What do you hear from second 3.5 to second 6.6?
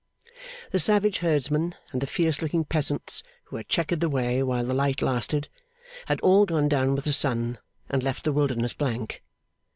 had chequered the way while the light lasted, had all